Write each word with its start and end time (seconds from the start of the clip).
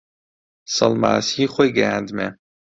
سەڵماسی 0.75 1.45
خۆی 1.53 1.69
گەیاندمێ 1.77 2.27